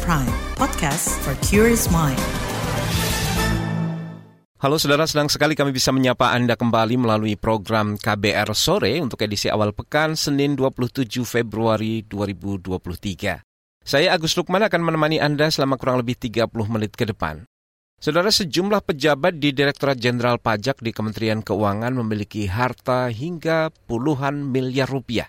Prime, 0.00 0.32
podcast 0.56 1.12
for 1.20 1.36
curious 1.44 1.92
mind. 1.92 2.16
Halo 4.56 4.80
saudara, 4.80 5.04
senang 5.04 5.28
sekali 5.28 5.52
kami 5.52 5.68
bisa 5.68 5.92
menyapa 5.92 6.32
Anda 6.32 6.56
kembali 6.56 6.96
melalui 6.96 7.36
program 7.36 8.00
KBR 8.00 8.56
Sore 8.56 8.96
untuk 9.04 9.20
edisi 9.20 9.52
awal 9.52 9.76
pekan 9.76 10.16
Senin 10.16 10.56
27 10.56 11.28
Februari 11.28 12.08
2023. 12.08 13.44
Saya 13.84 14.16
Agus 14.16 14.32
Lukman 14.32 14.64
akan 14.64 14.80
menemani 14.80 15.20
Anda 15.20 15.52
selama 15.52 15.76
kurang 15.76 16.00
lebih 16.00 16.16
30 16.16 16.48
menit 16.72 16.96
ke 16.96 17.04
depan. 17.04 17.44
Saudara, 18.00 18.32
sejumlah 18.32 18.88
pejabat 18.88 19.36
di 19.36 19.52
Direktorat 19.52 20.00
Jenderal 20.00 20.40
Pajak 20.40 20.80
di 20.80 20.96
Kementerian 20.96 21.44
Keuangan 21.44 21.92
memiliki 21.92 22.48
harta 22.48 23.12
hingga 23.12 23.68
puluhan 23.84 24.40
miliar 24.40 24.88
rupiah. 24.88 25.28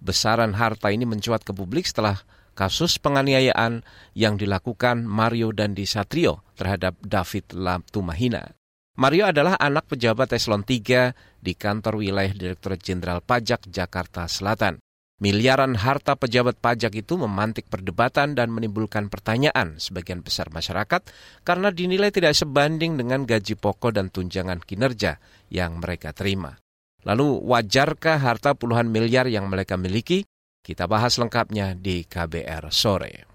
Besaran 0.00 0.56
harta 0.56 0.88
ini 0.88 1.04
mencuat 1.04 1.44
ke 1.44 1.52
publik 1.52 1.84
setelah 1.84 2.24
kasus 2.58 2.98
penganiayaan 2.98 3.86
yang 4.18 4.34
dilakukan 4.34 5.06
Mario 5.06 5.54
Dandi 5.54 5.86
Satrio 5.86 6.42
terhadap 6.58 6.98
David 6.98 7.54
Lamtumahina. 7.54 8.58
Mario 8.98 9.30
adalah 9.30 9.54
anak 9.62 9.86
pejabat 9.86 10.34
eselon 10.34 10.66
3 10.66 11.38
di 11.38 11.54
kantor 11.54 12.02
wilayah 12.02 12.34
Direktur 12.34 12.74
Jenderal 12.74 13.22
Pajak 13.22 13.70
Jakarta 13.70 14.26
Selatan. 14.26 14.82
Miliaran 15.18 15.74
harta 15.78 16.14
pejabat 16.14 16.62
pajak 16.62 16.94
itu 16.94 17.18
memantik 17.18 17.66
perdebatan 17.66 18.38
dan 18.38 18.54
menimbulkan 18.54 19.10
pertanyaan 19.10 19.74
sebagian 19.78 20.22
besar 20.22 20.46
masyarakat 20.54 21.02
karena 21.42 21.74
dinilai 21.74 22.14
tidak 22.14 22.38
sebanding 22.38 22.94
dengan 22.94 23.26
gaji 23.26 23.58
pokok 23.58 23.98
dan 23.98 24.14
tunjangan 24.14 24.62
kinerja 24.62 25.18
yang 25.50 25.82
mereka 25.82 26.14
terima. 26.14 26.54
Lalu 27.02 27.38
wajarkah 27.50 28.22
harta 28.22 28.54
puluhan 28.54 28.90
miliar 28.94 29.26
yang 29.26 29.50
mereka 29.50 29.74
miliki? 29.74 30.22
Kita 30.64 30.84
bahas 30.84 31.16
lengkapnya 31.16 31.72
di 31.78 32.04
KBR 32.04 32.68
sore. 32.68 33.28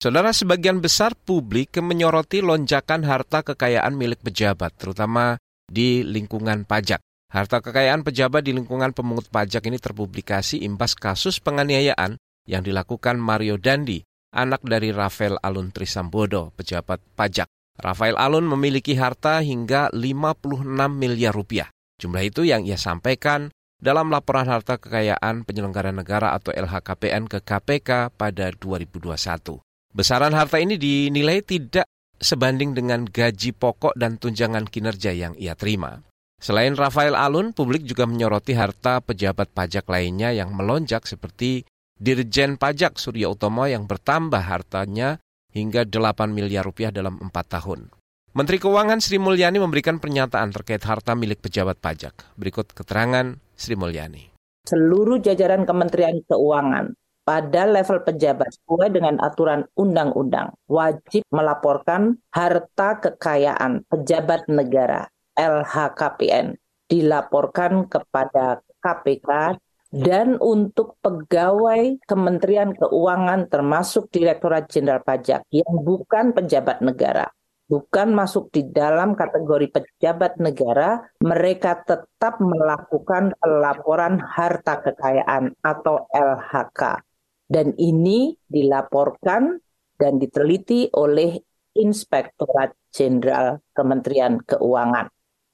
Saudara, 0.00 0.32
sebagian 0.32 0.80
besar 0.80 1.12
publik 1.12 1.76
menyoroti 1.76 2.40
lonjakan 2.40 3.04
harta 3.04 3.44
kekayaan 3.44 3.92
milik 3.92 4.24
pejabat, 4.24 4.72
terutama 4.80 5.36
di 5.68 6.00
lingkungan 6.00 6.64
pajak. 6.64 7.04
Harta 7.28 7.60
kekayaan 7.60 8.00
pejabat 8.00 8.48
di 8.48 8.56
lingkungan 8.56 8.96
pemungut 8.96 9.28
pajak 9.28 9.60
ini 9.68 9.76
terpublikasi 9.76 10.64
imbas 10.64 10.96
kasus 10.96 11.36
penganiayaan 11.44 12.16
yang 12.48 12.64
dilakukan 12.64 13.20
Mario 13.20 13.60
Dandi, 13.60 14.00
anak 14.32 14.64
dari 14.64 14.88
Rafael 14.88 15.36
Alun 15.36 15.68
Trisambodo, 15.68 16.56
pejabat 16.56 17.04
pajak. 17.12 17.46
Rafael 17.80 18.14
Alun 18.20 18.44
memiliki 18.44 18.92
harta 18.94 19.40
hingga 19.40 19.88
56 19.90 20.62
miliar 20.92 21.32
rupiah. 21.32 21.72
Jumlah 21.96 22.24
itu 22.24 22.44
yang 22.44 22.64
ia 22.68 22.76
sampaikan 22.76 23.48
dalam 23.80 24.12
laporan 24.12 24.44
harta 24.48 24.76
kekayaan 24.76 25.48
penyelenggara 25.48 25.88
negara 25.90 26.36
atau 26.36 26.52
LHKPN 26.52 27.24
ke 27.26 27.40
KPK 27.40 28.12
pada 28.12 28.52
2021. 28.52 29.60
Besaran 29.90 30.36
harta 30.36 30.60
ini 30.60 30.76
dinilai 30.76 31.40
tidak 31.40 31.88
sebanding 32.20 32.76
dengan 32.76 33.08
gaji 33.08 33.56
pokok 33.56 33.96
dan 33.96 34.20
tunjangan 34.20 34.68
kinerja 34.68 35.16
yang 35.16 35.32
ia 35.40 35.56
terima. 35.56 36.04
Selain 36.40 36.72
Rafael 36.72 37.16
Alun, 37.16 37.52
publik 37.52 37.84
juga 37.84 38.08
menyoroti 38.08 38.56
harta 38.56 39.00
pejabat 39.04 39.52
pajak 39.52 39.84
lainnya 39.88 40.32
yang 40.32 40.52
melonjak 40.56 41.04
seperti 41.04 41.64
Dirjen 42.00 42.56
Pajak 42.56 42.96
Surya 42.96 43.28
Utomo 43.28 43.68
yang 43.68 43.84
bertambah 43.84 44.40
hartanya 44.40 45.20
hingga 45.54 45.86
8 45.86 46.30
miliar 46.30 46.66
rupiah 46.66 46.90
dalam 46.94 47.18
4 47.18 47.30
tahun. 47.30 47.90
Menteri 48.30 48.62
Keuangan 48.62 49.02
Sri 49.02 49.18
Mulyani 49.18 49.58
memberikan 49.58 49.98
pernyataan 49.98 50.54
terkait 50.54 50.86
harta 50.86 51.18
milik 51.18 51.42
pejabat 51.42 51.82
pajak. 51.82 52.14
Berikut 52.38 52.70
keterangan 52.70 53.34
Sri 53.58 53.74
Mulyani. 53.74 54.30
Seluruh 54.62 55.18
jajaran 55.18 55.66
Kementerian 55.66 56.22
Keuangan 56.30 56.94
pada 57.26 57.62
level 57.66 58.02
pejabat 58.06 58.50
sesuai 58.54 58.90
dengan 58.90 59.18
aturan 59.18 59.66
undang-undang 59.78 60.54
wajib 60.66 61.22
melaporkan 61.30 62.18
harta 62.34 63.02
kekayaan 63.02 63.86
pejabat 63.86 64.46
negara 64.50 65.06
LHKPN 65.38 66.58
dilaporkan 66.90 67.86
kepada 67.86 68.58
KPK 68.82 69.58
dan 69.90 70.38
untuk 70.38 70.96
pegawai 71.02 71.98
Kementerian 72.06 72.74
Keuangan 72.78 73.50
termasuk 73.50 74.06
Direktorat 74.14 74.70
Jenderal 74.70 75.02
Pajak 75.02 75.46
yang 75.50 75.82
bukan 75.82 76.30
pejabat 76.30 76.82
negara 76.82 77.26
bukan 77.70 78.10
masuk 78.10 78.50
di 78.50 78.66
dalam 78.66 79.14
kategori 79.14 79.70
pejabat 79.70 80.42
negara, 80.42 80.98
mereka 81.22 81.78
tetap 81.86 82.42
melakukan 82.42 83.30
laporan 83.46 84.18
harta 84.18 84.82
kekayaan 84.82 85.54
atau 85.62 86.10
LHK 86.10 86.98
dan 87.46 87.70
ini 87.78 88.34
dilaporkan 88.50 89.62
dan 89.94 90.18
diteliti 90.18 90.90
oleh 90.90 91.38
Inspektorat 91.70 92.74
Jenderal 92.90 93.62
Kementerian 93.70 94.42
Keuangan. 94.42 95.06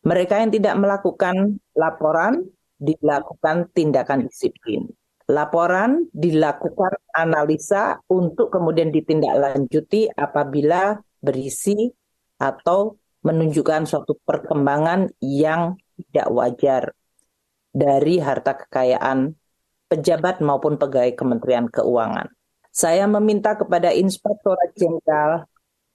Mereka 0.09 0.41
yang 0.41 0.49
tidak 0.49 0.81
melakukan 0.81 1.61
laporan 1.77 2.49
dilakukan 2.77 3.73
tindakan 3.73 4.29
disiplin. 4.29 4.89
Laporan 5.27 6.07
dilakukan 6.15 7.03
analisa 7.11 7.99
untuk 8.07 8.55
kemudian 8.55 8.95
ditindaklanjuti 8.95 10.15
apabila 10.15 11.03
berisi 11.19 11.91
atau 12.39 12.95
menunjukkan 13.27 13.91
suatu 13.91 14.15
perkembangan 14.23 15.11
yang 15.19 15.75
tidak 15.99 16.29
wajar 16.31 16.83
dari 17.75 18.23
harta 18.23 18.55
kekayaan 18.55 19.35
pejabat 19.91 20.39
maupun 20.39 20.79
pegawai 20.79 21.11
Kementerian 21.19 21.67
Keuangan. 21.67 22.31
Saya 22.71 23.09
meminta 23.11 23.59
kepada 23.59 23.91
Inspektorat 23.91 24.77
Jenderal 24.79 25.49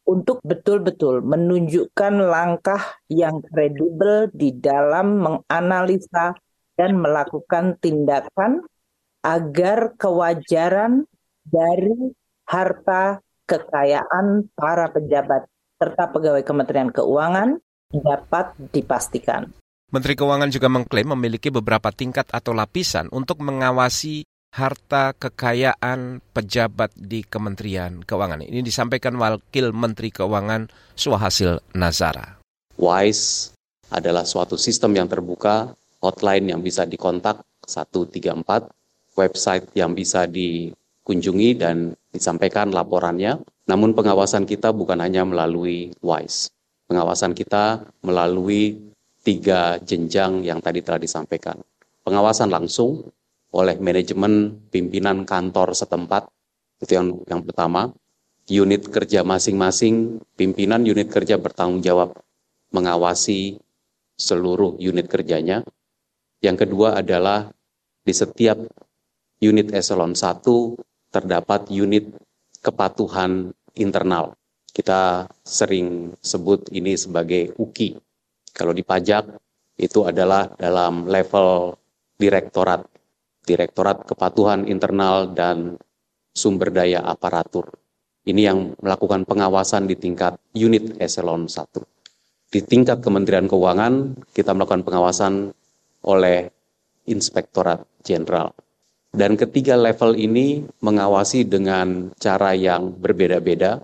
untuk 0.04 0.42
betul-betul 0.42 1.22
menunjukkan 1.22 2.14
langkah 2.26 2.82
yang 3.08 3.40
kredibel 3.46 4.28
di 4.34 4.52
dalam 4.58 5.22
menganalisa 5.22 6.34
dan 6.82 6.98
melakukan 6.98 7.78
tindakan 7.78 8.66
agar 9.22 9.94
kewajaran 10.02 11.06
dari 11.46 12.18
harta 12.50 13.22
kekayaan 13.46 14.50
para 14.58 14.90
pejabat 14.90 15.46
serta 15.78 16.10
pegawai 16.10 16.42
Kementerian 16.42 16.90
Keuangan 16.90 17.62
dapat 17.94 18.58
dipastikan. 18.74 19.54
Menteri 19.94 20.18
Keuangan 20.18 20.50
juga 20.50 20.74
mengklaim 20.74 21.14
memiliki 21.14 21.54
beberapa 21.54 21.94
tingkat 21.94 22.34
atau 22.34 22.58
lapisan 22.58 23.14
untuk 23.14 23.46
mengawasi 23.46 24.26
harta 24.52 25.14
kekayaan 25.14 26.26
pejabat 26.34 26.98
di 26.98 27.22
Kementerian 27.22 28.02
Keuangan. 28.02 28.42
Ini 28.42 28.66
disampaikan 28.66 29.22
Wakil 29.22 29.70
Menteri 29.70 30.10
Keuangan 30.10 30.66
Suhasil 30.98 31.62
Nazara. 31.78 32.42
WISE 32.80 33.54
adalah 33.92 34.24
suatu 34.24 34.56
sistem 34.56 34.96
yang 34.96 35.12
terbuka, 35.12 35.76
hotline 36.02 36.52
yang 36.52 36.62
bisa 36.66 36.84
dikontak 36.84 37.46
134, 37.64 39.16
website 39.16 39.70
yang 39.78 39.94
bisa 39.94 40.26
dikunjungi 40.26 41.50
dan 41.62 41.94
disampaikan 42.10 42.74
laporannya. 42.74 43.40
Namun 43.70 43.94
pengawasan 43.94 44.50
kita 44.50 44.74
bukan 44.74 45.00
hanya 45.00 45.24
melalui 45.24 45.94
WISE. 46.02 46.52
Pengawasan 46.90 47.32
kita 47.32 47.88
melalui 48.04 48.76
tiga 49.22 49.78
jenjang 49.80 50.44
yang 50.44 50.60
tadi 50.60 50.82
telah 50.84 51.00
disampaikan. 51.00 51.56
Pengawasan 52.02 52.50
langsung 52.50 53.06
oleh 53.54 53.78
manajemen 53.78 54.58
pimpinan 54.74 55.24
kantor 55.24 55.78
setempat, 55.78 56.28
itu 56.82 56.92
yang, 56.98 57.08
yang 57.30 57.42
pertama. 57.46 57.94
Unit 58.52 58.84
kerja 58.90 59.22
masing-masing, 59.24 60.20
pimpinan 60.36 60.84
unit 60.84 61.08
kerja 61.08 61.38
bertanggung 61.40 61.80
jawab 61.80 62.18
mengawasi 62.74 63.62
seluruh 64.18 64.76
unit 64.82 65.08
kerjanya. 65.08 65.64
Yang 66.42 66.68
kedua 66.68 66.98
adalah 66.98 67.54
di 68.02 68.14
setiap 68.14 68.58
unit 69.42 69.70
eselon 69.78 70.18
1 70.18 70.42
terdapat 71.14 71.70
unit 71.70 72.10
kepatuhan 72.66 73.54
internal. 73.78 74.34
Kita 74.72 75.28
sering 75.46 76.18
sebut 76.24 76.72
ini 76.74 76.98
sebagai 76.98 77.54
UKI, 77.60 78.00
kalau 78.56 78.72
di 78.72 78.82
pajak 78.82 79.28
itu 79.76 80.08
adalah 80.08 80.48
dalam 80.56 81.06
level 81.08 81.76
direktorat, 82.16 82.86
direktorat 83.44 84.08
kepatuhan 84.08 84.70
internal 84.70 85.28
dan 85.28 85.76
sumber 86.32 86.72
daya 86.72 87.04
aparatur. 87.04 87.68
Ini 88.22 88.42
yang 88.54 88.60
melakukan 88.80 89.26
pengawasan 89.26 89.90
di 89.90 89.98
tingkat 89.98 90.38
unit 90.54 90.96
eselon 91.02 91.50
1. 91.50 91.82
Di 92.52 92.62
tingkat 92.62 93.02
Kementerian 93.02 93.50
Keuangan, 93.50 94.14
kita 94.32 94.54
melakukan 94.54 94.86
pengawasan 94.86 95.56
oleh 96.06 96.50
Inspektorat 97.10 97.86
Jenderal. 98.02 98.54
Dan 99.12 99.36
ketiga 99.36 99.76
level 99.76 100.16
ini 100.16 100.64
mengawasi 100.80 101.44
dengan 101.44 102.16
cara 102.16 102.56
yang 102.56 102.96
berbeda-beda, 102.96 103.84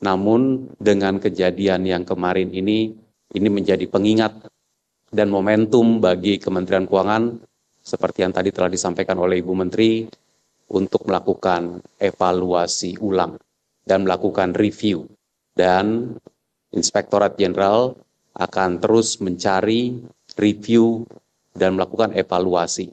namun 0.00 0.72
dengan 0.80 1.20
kejadian 1.20 1.84
yang 1.84 2.02
kemarin 2.08 2.48
ini 2.50 2.96
ini 3.32 3.48
menjadi 3.52 3.84
pengingat 3.88 4.48
dan 5.12 5.28
momentum 5.28 6.00
bagi 6.00 6.40
Kementerian 6.40 6.88
Keuangan 6.88 7.36
seperti 7.82 8.24
yang 8.24 8.32
tadi 8.32 8.54
telah 8.54 8.70
disampaikan 8.70 9.18
oleh 9.18 9.42
Ibu 9.42 9.52
Menteri, 9.52 10.06
untuk 10.72 11.04
melakukan 11.04 11.84
evaluasi 12.00 12.96
ulang 12.98 13.36
dan 13.84 14.08
melakukan 14.08 14.56
review. 14.56 15.04
Dan 15.52 16.16
Inspektorat 16.72 17.36
Jenderal 17.36 17.92
akan 18.32 18.80
terus 18.80 19.20
mencari, 19.20 20.00
review, 20.40 21.04
dan 21.56 21.76
melakukan 21.76 22.16
evaluasi. 22.16 22.92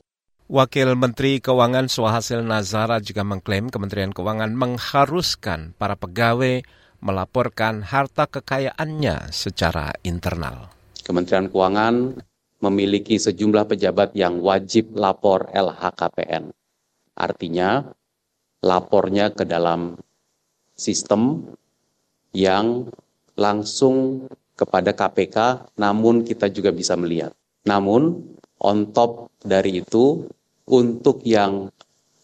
Wakil 0.49 0.97
Menteri 0.97 1.37
Keuangan 1.37 1.85
Suhasil 1.85 2.41
Nazara 2.41 2.97
juga 2.97 3.21
mengklaim 3.21 3.69
Kementerian 3.69 4.09
Keuangan 4.09 4.49
mengharuskan 4.57 5.77
para 5.77 5.93
pegawai 5.93 6.65
melaporkan 6.99 7.85
harta 7.85 8.25
kekayaannya 8.25 9.29
secara 9.29 9.93
internal. 10.01 10.73
Kementerian 11.05 11.53
Keuangan 11.53 12.17
memiliki 12.59 13.15
sejumlah 13.21 13.69
pejabat 13.71 14.17
yang 14.17 14.43
wajib 14.43 14.91
lapor 14.97 15.47
LHKPN. 15.53 16.51
Artinya, 17.15 17.85
lapornya 18.65 19.31
ke 19.31 19.47
dalam 19.47 19.95
sistem 20.75 21.45
yang 22.35 22.87
langsung 23.39 24.27
kepada 24.59 24.91
KPK, 24.91 25.71
namun 25.79 26.27
kita 26.27 26.51
juga 26.51 26.75
bisa 26.75 26.99
melihat. 26.99 27.31
Namun, 27.63 28.35
on 28.59 28.91
top 28.91 29.31
dari 29.41 29.81
itu, 29.83 30.27
untuk 30.69 31.25
yang 31.25 31.73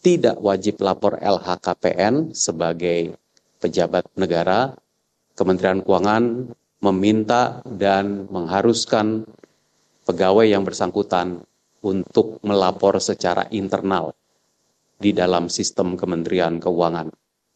tidak 0.04 0.38
wajib 0.38 0.78
lapor 0.78 1.18
LHKPN 1.18 2.30
sebagai 2.30 3.18
pejabat 3.58 4.06
negara, 4.14 4.78
Kementerian 5.36 5.82
Keuangan 5.82 6.54
meminta 6.80 7.60
dan 7.66 8.30
mengharuskan 8.30 9.26
pegawai 10.06 10.46
yang 10.46 10.62
bersangkutan 10.62 11.42
untuk 11.82 12.38
melapor 12.46 13.02
secara 13.02 13.50
internal 13.50 14.14
di 14.96 15.12
dalam 15.12 15.50
sistem 15.50 15.98
Kementerian 15.98 16.62
Keuangan 16.62 17.10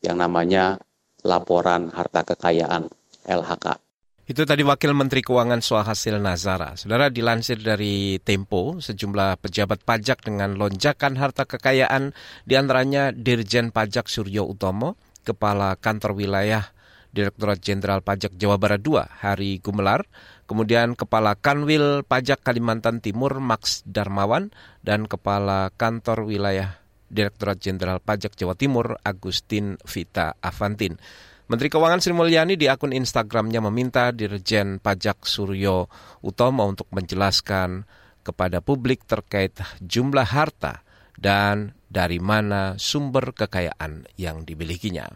yang 0.04 0.16
namanya 0.20 0.76
laporan 1.24 1.88
harta 1.92 2.24
kekayaan 2.24 2.88
LHK. 3.24 3.89
Itu 4.30 4.46
tadi 4.46 4.62
Wakil 4.62 4.94
Menteri 4.94 5.26
Keuangan 5.26 5.58
Swahasil 5.58 6.22
Nazara. 6.22 6.78
Saudara 6.78 7.10
dilansir 7.10 7.58
dari 7.58 8.22
Tempo, 8.22 8.78
sejumlah 8.78 9.42
pejabat 9.42 9.82
pajak 9.82 10.22
dengan 10.22 10.54
lonjakan 10.54 11.18
harta 11.18 11.50
kekayaan 11.50 12.14
di 12.46 12.54
antaranya 12.54 13.10
Dirjen 13.10 13.74
Pajak 13.74 14.06
Suryo 14.06 14.46
Utomo, 14.46 14.94
Kepala 15.26 15.74
Kantor 15.74 16.14
Wilayah 16.14 16.62
Direktorat 17.10 17.58
Jenderal 17.58 18.06
Pajak 18.06 18.38
Jawa 18.38 18.54
Barat 18.54 18.78
II, 18.86 19.02
Hari 19.02 19.58
Gumelar, 19.66 20.06
kemudian 20.46 20.94
Kepala 20.94 21.34
Kanwil 21.34 22.06
Pajak 22.06 22.46
Kalimantan 22.46 23.02
Timur, 23.02 23.42
Max 23.42 23.82
Darmawan, 23.82 24.54
dan 24.86 25.10
Kepala 25.10 25.74
Kantor 25.74 26.30
Wilayah 26.30 26.78
Direktorat 27.10 27.58
Jenderal 27.58 27.98
Pajak 27.98 28.38
Jawa 28.38 28.54
Timur, 28.54 28.94
Agustin 29.02 29.74
Vita 29.82 30.38
Avantin. 30.38 31.02
Menteri 31.50 31.66
Keuangan 31.66 31.98
Sri 31.98 32.14
Mulyani 32.14 32.54
di 32.54 32.70
akun 32.70 32.94
Instagramnya 32.94 33.58
meminta 33.58 34.14
Dirjen 34.14 34.78
Pajak 34.78 35.26
Suryo 35.26 35.90
Utomo 36.22 36.62
untuk 36.62 36.86
menjelaskan 36.94 37.90
kepada 38.22 38.62
publik 38.62 39.02
terkait 39.02 39.58
jumlah 39.82 40.30
harta 40.30 40.86
dan 41.18 41.74
dari 41.90 42.22
mana 42.22 42.78
sumber 42.78 43.34
kekayaan 43.34 44.06
yang 44.14 44.46
dimilikinya. 44.46 45.10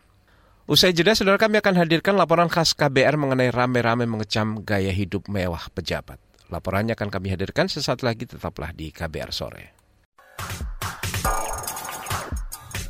Usai 0.67 0.91
jeda, 0.91 1.15
saudara 1.15 1.39
kami 1.39 1.63
akan 1.63 1.87
hadirkan 1.87 2.19
laporan 2.19 2.51
khas 2.51 2.75
KBR 2.75 3.15
mengenai 3.15 3.55
rame-rame 3.55 4.03
mengecam 4.03 4.59
gaya 4.67 4.91
hidup 4.91 5.31
mewah 5.31 5.71
pejabat. 5.71 6.19
Laporannya 6.51 6.99
akan 6.99 7.15
kami 7.15 7.31
hadirkan 7.31 7.71
sesaat 7.71 8.03
lagi, 8.03 8.27
tetaplah 8.27 8.75
di 8.75 8.91
KBR 8.91 9.31
Sore. 9.31 9.65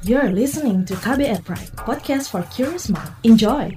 You're 0.04 0.36
listening 0.36 0.84
to 0.92 1.00
KBR 1.00 1.48
Pride, 1.48 1.72
podcast 1.80 2.28
for 2.28 2.44
curious 2.52 2.92
mind. 2.92 3.08
Enjoy! 3.24 3.72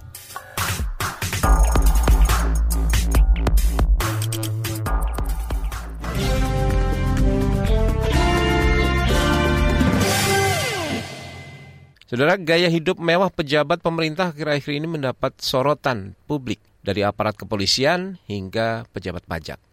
Saudara, 12.11 12.35
gaya 12.35 12.67
hidup 12.67 12.99
mewah 12.99 13.31
pejabat 13.31 13.79
pemerintah 13.79 14.35
akhir-akhir 14.35 14.75
ini 14.75 14.99
mendapat 14.99 15.39
sorotan 15.39 16.19
publik 16.27 16.59
dari 16.83 17.07
aparat 17.07 17.39
kepolisian 17.39 18.19
hingga 18.27 18.83
pejabat 18.91 19.23
pajak. 19.23 19.66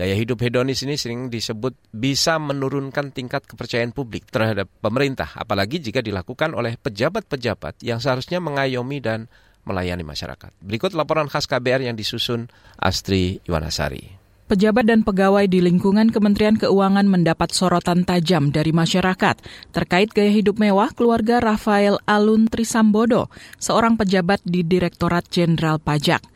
Gaya 0.00 0.16
hidup 0.16 0.40
hedonis 0.40 0.80
ini 0.80 0.96
sering 0.96 1.28
disebut 1.28 1.76
bisa 1.92 2.40
menurunkan 2.40 3.12
tingkat 3.12 3.44
kepercayaan 3.44 3.92
publik 3.92 4.32
terhadap 4.32 4.64
pemerintah, 4.80 5.28
apalagi 5.36 5.76
jika 5.76 6.00
dilakukan 6.00 6.56
oleh 6.56 6.80
pejabat-pejabat 6.80 7.84
yang 7.84 8.00
seharusnya 8.00 8.40
mengayomi 8.40 9.04
dan 9.04 9.28
melayani 9.68 10.00
masyarakat. 10.00 10.56
Berikut 10.64 10.96
laporan 10.96 11.28
khas 11.28 11.44
KBR 11.44 11.84
yang 11.84 12.00
disusun 12.00 12.48
Astri 12.80 13.44
Iwanasari. 13.44 14.19
Pejabat 14.50 14.82
dan 14.82 15.06
pegawai 15.06 15.46
di 15.46 15.62
lingkungan 15.62 16.10
Kementerian 16.10 16.58
Keuangan 16.58 17.06
mendapat 17.06 17.54
sorotan 17.54 18.02
tajam 18.02 18.50
dari 18.50 18.74
masyarakat 18.74 19.38
terkait 19.70 20.10
gaya 20.10 20.34
hidup 20.34 20.58
mewah 20.58 20.90
keluarga 20.90 21.38
Rafael 21.38 22.02
Alun 22.02 22.50
Trisambodo, 22.50 23.30
seorang 23.62 23.94
pejabat 23.94 24.42
di 24.42 24.66
Direktorat 24.66 25.30
Jenderal 25.30 25.78
Pajak. 25.78 26.26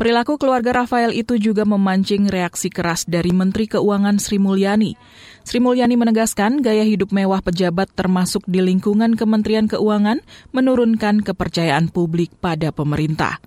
Perilaku 0.00 0.40
keluarga 0.40 0.80
Rafael 0.80 1.12
itu 1.12 1.36
juga 1.36 1.68
memancing 1.68 2.32
reaksi 2.32 2.72
keras 2.72 3.04
dari 3.04 3.36
Menteri 3.36 3.68
Keuangan 3.68 4.16
Sri 4.16 4.40
Mulyani. 4.40 4.96
Sri 5.44 5.60
Mulyani 5.60 6.00
menegaskan 6.00 6.64
gaya 6.64 6.88
hidup 6.88 7.12
mewah 7.12 7.44
pejabat 7.44 7.92
termasuk 7.92 8.48
di 8.48 8.64
lingkungan 8.64 9.12
Kementerian 9.12 9.68
Keuangan 9.68 10.24
menurunkan 10.56 11.20
kepercayaan 11.20 11.92
publik 11.92 12.32
pada 12.40 12.72
pemerintah. 12.72 13.44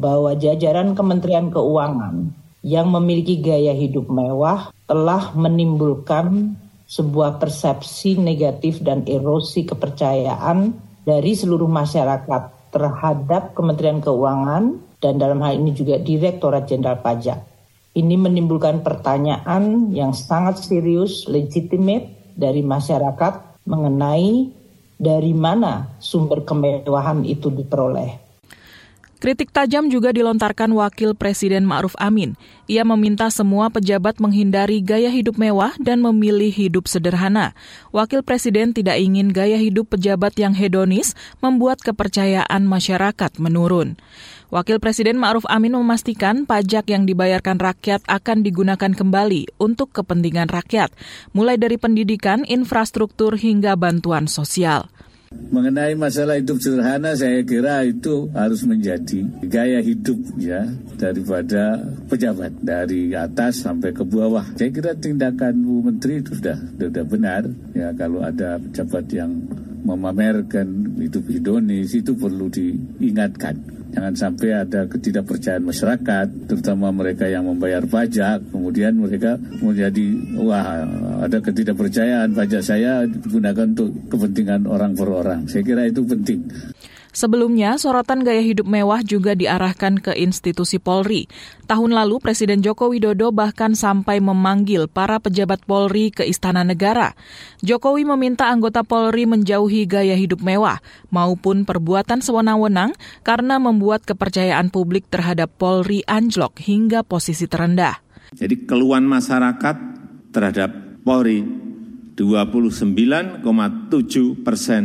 Bahwa 0.00 0.32
jajaran 0.32 0.96
Kementerian 0.96 1.52
Keuangan 1.52 2.43
yang 2.64 2.88
memiliki 2.88 3.44
gaya 3.44 3.76
hidup 3.76 4.08
mewah 4.08 4.72
telah 4.88 5.36
menimbulkan 5.36 6.56
sebuah 6.88 7.36
persepsi 7.36 8.16
negatif 8.16 8.80
dan 8.80 9.04
erosi 9.04 9.68
kepercayaan 9.68 10.72
dari 11.04 11.36
seluruh 11.36 11.68
masyarakat 11.68 12.72
terhadap 12.72 13.52
Kementerian 13.52 14.00
Keuangan 14.00 14.80
dan 14.96 15.20
dalam 15.20 15.44
hal 15.44 15.60
ini 15.60 15.76
juga 15.76 16.00
Direktorat 16.00 16.64
Jenderal 16.64 17.04
Pajak. 17.04 17.38
Ini 17.94 18.16
menimbulkan 18.16 18.80
pertanyaan 18.80 19.92
yang 19.92 20.16
sangat 20.16 20.64
serius, 20.64 21.28
legitimate 21.28 22.32
dari 22.34 22.64
masyarakat 22.64 23.62
mengenai 23.68 24.50
dari 24.98 25.36
mana 25.36 26.00
sumber 26.00 26.42
kemewahan 26.42 27.22
itu 27.28 27.52
diperoleh. 27.52 28.23
Kritik 29.24 29.56
tajam 29.56 29.88
juga 29.88 30.12
dilontarkan 30.12 30.68
Wakil 30.76 31.16
Presiden 31.16 31.64
Ma'ruf 31.64 31.96
Amin. 31.96 32.36
Ia 32.68 32.84
meminta 32.84 33.32
semua 33.32 33.72
pejabat 33.72 34.20
menghindari 34.20 34.84
gaya 34.84 35.08
hidup 35.08 35.40
mewah 35.40 35.72
dan 35.80 36.04
memilih 36.04 36.52
hidup 36.52 36.84
sederhana. 36.84 37.56
Wakil 37.88 38.20
Presiden 38.20 38.76
tidak 38.76 39.00
ingin 39.00 39.32
gaya 39.32 39.56
hidup 39.56 39.96
pejabat 39.96 40.36
yang 40.36 40.52
hedonis 40.52 41.16
membuat 41.40 41.80
kepercayaan 41.80 42.68
masyarakat 42.68 43.40
menurun. 43.40 43.96
Wakil 44.52 44.76
Presiden 44.76 45.16
Ma'ruf 45.16 45.48
Amin 45.48 45.72
memastikan 45.72 46.44
pajak 46.44 46.92
yang 46.92 47.08
dibayarkan 47.08 47.56
rakyat 47.56 48.04
akan 48.04 48.44
digunakan 48.44 48.92
kembali 48.92 49.56
untuk 49.56 49.88
kepentingan 49.96 50.52
rakyat, 50.52 50.92
mulai 51.32 51.56
dari 51.56 51.80
pendidikan, 51.80 52.44
infrastruktur, 52.44 53.40
hingga 53.40 53.72
bantuan 53.72 54.28
sosial. 54.28 54.92
Mengenai 55.54 55.94
masalah 55.94 56.40
hidup 56.40 56.58
sederhana 56.58 57.14
saya 57.14 57.44
kira 57.46 57.86
itu 57.86 58.26
harus 58.34 58.66
menjadi 58.66 59.22
gaya 59.46 59.78
hidup 59.78 60.18
ya 60.34 60.66
daripada 60.98 61.78
pejabat 62.10 62.58
dari 62.58 63.14
atas 63.14 63.62
sampai 63.62 63.94
ke 63.94 64.02
bawah. 64.02 64.42
Saya 64.58 64.74
kira 64.74 64.98
tindakan 64.98 65.62
Bu 65.62 65.86
Menteri 65.86 66.18
itu 66.18 66.34
sudah 66.34 66.58
sudah 66.58 67.04
benar 67.06 67.46
ya 67.70 67.94
kalau 67.94 68.26
ada 68.26 68.58
pejabat 68.58 69.06
yang 69.14 69.30
memamerkan 69.84 70.96
hidup 70.98 71.22
hedonis 71.28 71.92
itu 71.92 72.16
perlu 72.16 72.48
diingatkan. 72.48 73.83
Jangan 73.94 74.14
sampai 74.18 74.50
ada 74.66 74.90
ketidakpercayaan 74.90 75.62
masyarakat, 75.62 76.50
terutama 76.50 76.90
mereka 76.90 77.30
yang 77.30 77.46
membayar 77.46 77.86
pajak, 77.86 78.42
kemudian 78.50 78.98
mereka 78.98 79.38
menjadi, 79.62 80.06
wah 80.42 80.82
ada 81.22 81.38
ketidakpercayaan 81.38 82.34
pajak 82.34 82.62
saya 82.66 83.06
digunakan 83.06 83.70
untuk 83.70 83.94
kepentingan 84.10 84.66
orang 84.66 84.98
per 84.98 85.08
orang. 85.14 85.46
Saya 85.46 85.62
kira 85.62 85.86
itu 85.86 86.02
penting. 86.02 86.42
Sebelumnya, 87.14 87.78
sorotan 87.78 88.26
gaya 88.26 88.42
hidup 88.42 88.66
mewah 88.66 88.98
juga 89.06 89.38
diarahkan 89.38 90.02
ke 90.02 90.18
institusi 90.18 90.82
Polri. 90.82 91.30
Tahun 91.70 91.94
lalu, 91.94 92.18
Presiden 92.18 92.58
Joko 92.58 92.90
Widodo 92.90 93.30
bahkan 93.30 93.78
sampai 93.78 94.18
memanggil 94.18 94.90
para 94.90 95.22
pejabat 95.22 95.62
Polri 95.62 96.10
ke 96.10 96.26
Istana 96.26 96.66
Negara. 96.66 97.14
Jokowi 97.62 98.02
meminta 98.02 98.50
anggota 98.50 98.82
Polri 98.82 99.30
menjauhi 99.30 99.86
gaya 99.86 100.18
hidup 100.18 100.42
mewah 100.42 100.82
maupun 101.14 101.62
perbuatan 101.62 102.18
sewenang-wenang 102.18 102.90
karena 103.22 103.62
membuat 103.62 104.02
kepercayaan 104.02 104.74
publik 104.74 105.06
terhadap 105.06 105.54
Polri 105.54 106.02
anjlok 106.10 106.58
hingga 106.58 107.06
posisi 107.06 107.46
terendah. 107.46 108.02
Jadi 108.34 108.66
keluhan 108.66 109.06
masyarakat 109.06 109.76
terhadap 110.34 110.98
Polri 111.06 111.46
29,7 112.18 113.46
persen 114.42 114.82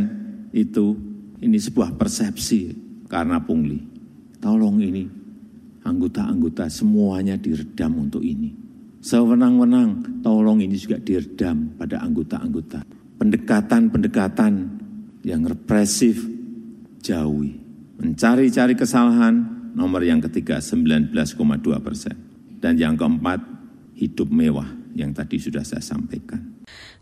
itu 0.53 1.08
ini 1.39 1.57
sebuah 1.57 1.95
persepsi 1.95 2.75
karena 3.07 3.39
pungli. 3.39 3.79
Tolong 4.39 4.79
ini 4.79 5.03
anggota-anggota 5.83 6.67
semuanya 6.67 7.35
diredam 7.35 7.99
untuk 7.99 8.23
ini. 8.23 8.51
Sewenang-wenang, 8.99 10.19
tolong 10.19 10.59
ini 10.59 10.75
juga 10.75 10.99
diredam 10.99 11.75
pada 11.79 12.03
anggota-anggota. 12.03 12.83
Pendekatan-pendekatan 13.19 14.53
yang 15.23 15.41
represif 15.47 16.23
jauhi. 16.99 17.55
Mencari-cari 17.99 18.75
kesalahan, 18.75 19.35
nomor 19.75 20.03
yang 20.03 20.23
ketiga 20.23 20.59
19,2 20.59 21.15
persen. 21.79 22.15
Dan 22.59 22.75
yang 22.75 22.95
keempat, 22.99 23.39
hidup 23.95 24.27
mewah 24.31 24.67
yang 24.95 25.15
tadi 25.15 25.39
sudah 25.39 25.63
saya 25.63 25.83
sampaikan. 25.83 26.58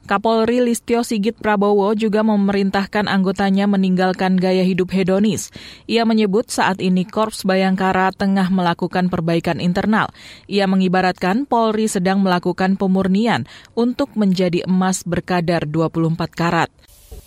Kapolri 0.08 0.64
Listio 0.64 1.04
Sigit 1.04 1.36
Prabowo 1.36 1.92
juga 1.92 2.24
memerintahkan 2.24 3.12
anggotanya 3.12 3.68
meninggalkan 3.68 4.40
gaya 4.40 4.64
hidup 4.64 4.96
hedonis. 4.96 5.52
Ia 5.84 6.08
menyebut 6.08 6.48
saat 6.48 6.80
ini 6.80 7.04
Korps 7.04 7.44
Bayangkara 7.44 8.16
tengah 8.16 8.48
melakukan 8.48 9.12
perbaikan 9.12 9.60
internal. 9.60 10.08
Ia 10.48 10.64
mengibaratkan 10.64 11.44
Polri 11.44 11.92
sedang 11.92 12.24
melakukan 12.24 12.80
pemurnian 12.80 13.52
untuk 13.76 14.16
menjadi 14.16 14.64
emas 14.64 15.04
berkadar 15.04 15.68
24 15.68 16.16
karat. 16.32 16.72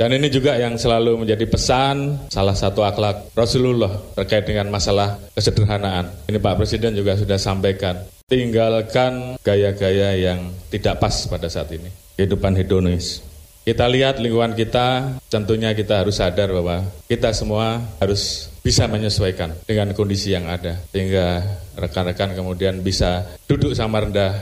Dan 0.00 0.16
ini 0.16 0.32
juga 0.32 0.56
yang 0.56 0.80
selalu 0.80 1.20
menjadi 1.20 1.44
pesan 1.44 2.32
salah 2.32 2.56
satu 2.56 2.80
akhlak 2.80 3.36
Rasulullah 3.36 3.92
terkait 4.16 4.48
dengan 4.48 4.72
masalah 4.72 5.20
kesederhanaan. 5.36 6.08
Ini 6.32 6.40
Pak 6.40 6.56
Presiden 6.56 6.96
juga 6.96 7.12
sudah 7.20 7.36
sampaikan. 7.36 8.00
Tinggalkan 8.24 9.36
gaya-gaya 9.44 10.16
yang 10.16 10.48
tidak 10.72 10.96
pas 10.96 11.28
pada 11.28 11.52
saat 11.52 11.68
ini 11.76 11.99
kehidupan 12.20 12.52
hedonis. 12.52 13.24
Kita 13.64 13.88
lihat 13.88 14.20
lingkungan 14.20 14.52
kita, 14.52 15.16
tentunya 15.32 15.72
kita 15.72 16.04
harus 16.04 16.20
sadar 16.20 16.52
bahwa 16.52 16.84
kita 17.08 17.32
semua 17.32 17.80
harus 17.96 18.52
bisa 18.60 18.84
menyesuaikan 18.88 19.56
dengan 19.64 19.92
kondisi 19.96 20.36
yang 20.36 20.48
ada. 20.48 20.76
Sehingga 20.92 21.44
rekan-rekan 21.80 22.36
kemudian 22.36 22.84
bisa 22.84 23.24
duduk 23.48 23.72
sama 23.72 24.04
rendah, 24.04 24.36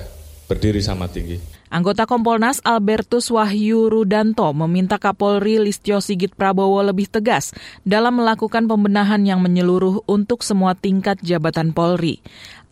berdiri 0.50 0.82
sama 0.82 1.06
tinggi. 1.06 1.38
Anggota 1.68 2.08
Kompolnas 2.08 2.64
Albertus 2.64 3.28
Wahyu 3.28 3.92
Rudanto 3.92 4.48
meminta 4.56 4.96
Kapolri 4.96 5.60
Listio 5.60 6.00
Sigit 6.00 6.32
Prabowo 6.32 6.80
lebih 6.80 7.12
tegas 7.12 7.52
dalam 7.84 8.24
melakukan 8.24 8.64
pembenahan 8.64 9.20
yang 9.20 9.44
menyeluruh 9.44 10.00
untuk 10.08 10.40
semua 10.40 10.72
tingkat 10.72 11.20
jabatan 11.20 11.76
Polri. 11.76 12.24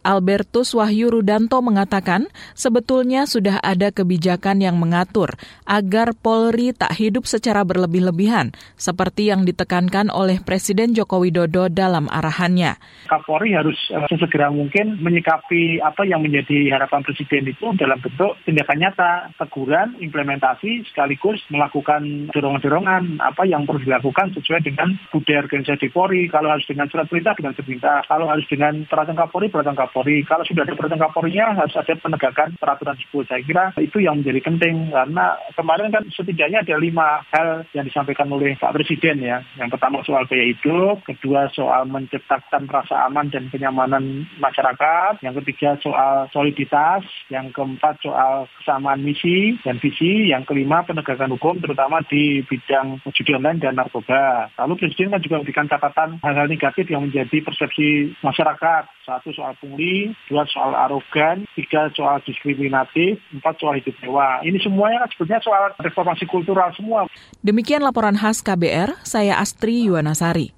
Albertus 0.06 0.70
Wahyu 0.70 1.10
Rudanto 1.10 1.58
mengatakan 1.58 2.30
sebetulnya 2.54 3.26
sudah 3.26 3.58
ada 3.58 3.90
kebijakan 3.90 4.62
yang 4.62 4.78
mengatur 4.78 5.34
agar 5.66 6.14
Polri 6.14 6.70
tak 6.70 6.94
hidup 6.94 7.26
secara 7.26 7.66
berlebih-lebihan 7.66 8.54
seperti 8.78 9.34
yang 9.34 9.42
ditekankan 9.42 10.14
oleh 10.14 10.38
Presiden 10.38 10.94
Joko 10.94 11.18
Widodo 11.18 11.66
dalam 11.66 12.06
arahannya. 12.06 12.78
Kapolri 13.10 13.58
harus 13.58 13.74
uh, 13.90 14.06
sesegera 14.06 14.54
mungkin 14.54 15.02
menyikapi 15.02 15.82
apa 15.82 16.06
yang 16.06 16.22
menjadi 16.22 16.70
harapan 16.70 17.02
Presiden 17.02 17.50
itu 17.50 17.74
dalam 17.74 17.98
bentuk 17.98 18.38
tindakan 18.46 18.78
nyata, 18.78 19.34
teguran, 19.42 19.98
implementasi 19.98 20.86
sekaligus 20.86 21.42
melakukan 21.50 22.30
dorongan-dorongan 22.30 23.18
apa 23.18 23.42
yang 23.42 23.66
perlu 23.66 23.82
dilakukan 23.82 24.30
sesuai 24.38 24.62
dengan 24.62 24.94
budaya 25.10 25.42
organisasi 25.42 25.90
Polri. 25.90 26.30
Kalau 26.30 26.54
harus 26.54 26.66
dengan 26.70 26.86
surat 26.86 27.10
perintah, 27.10 27.34
dengan 27.34 27.58
perintah. 27.58 28.06
Kalau 28.06 28.30
harus 28.30 28.46
dengan 28.46 28.86
peraturan 28.86 29.18
Kapolri, 29.18 29.50
peraturan 29.50 29.74
Kapolri 29.74 29.95
Kapolri. 29.96 30.20
Kalau 30.28 30.44
sudah 30.44 30.68
ada 30.68 30.76
peraturan 30.76 31.00
Kapolrinya 31.00 31.46
harus 31.56 31.72
ada 31.72 31.94
penegakan 31.96 32.48
peraturan 32.60 33.00
tersebut. 33.00 33.24
Saya 33.32 33.40
kira 33.40 33.64
itu 33.80 33.96
yang 34.04 34.20
menjadi 34.20 34.44
penting 34.44 34.92
karena 34.92 35.40
kemarin 35.56 35.88
kan 35.88 36.04
setidaknya 36.12 36.60
ada 36.60 36.76
lima 36.76 37.24
hal 37.32 37.64
yang 37.72 37.88
disampaikan 37.88 38.28
oleh 38.28 38.60
Pak 38.60 38.76
Presiden 38.76 39.24
ya. 39.24 39.40
Yang 39.56 39.72
pertama 39.72 40.04
soal 40.04 40.28
biaya 40.28 40.52
hidup, 40.52 41.00
kedua 41.08 41.48
soal 41.56 41.88
menciptakan 41.88 42.68
rasa 42.68 43.08
aman 43.08 43.32
dan 43.32 43.48
kenyamanan 43.48 44.28
masyarakat, 44.36 45.24
yang 45.24 45.32
ketiga 45.40 45.80
soal 45.80 46.28
soliditas, 46.28 47.00
yang 47.32 47.48
keempat 47.56 47.96
soal 48.04 48.44
kesamaan 48.60 49.00
misi 49.00 49.56
dan 49.64 49.80
visi, 49.80 50.28
yang 50.28 50.44
kelima 50.44 50.84
penegakan 50.84 51.32
hukum 51.40 51.56
terutama 51.56 52.04
di 52.04 52.44
bidang 52.44 53.00
judi 53.16 53.32
online 53.32 53.64
dan 53.64 53.80
narkoba. 53.80 54.52
Lalu 54.60 54.76
Presiden 54.76 55.16
kan 55.16 55.24
juga 55.24 55.40
memberikan 55.40 55.70
catatan 55.72 56.20
hal-hal 56.20 56.52
negatif 56.52 56.84
yang 56.92 57.08
menjadi 57.08 57.40
persepsi 57.40 58.12
masyarakat. 58.20 58.95
Satu 59.06 59.30
soal 59.30 59.54
pungli 59.62 60.10
dua 60.26 60.42
soal 60.50 60.74
arogan, 60.74 61.46
tiga 61.54 61.86
soal 61.94 62.18
diskriminatif, 62.26 63.22
empat 63.30 63.54
soal 63.62 63.78
hidup 63.78 63.94
mewah. 64.02 64.42
Ini 64.42 64.58
semuanya 64.58 65.06
kan 65.06 65.10
sebetulnya 65.14 65.40
soal 65.46 65.62
reformasi 65.78 66.26
kultural 66.26 66.74
semua. 66.74 67.06
Demikian 67.38 67.86
laporan 67.86 68.18
khas 68.18 68.42
KBR, 68.42 68.98
saya 69.06 69.38
Astri 69.38 69.86
Yuwanasari. 69.86 70.50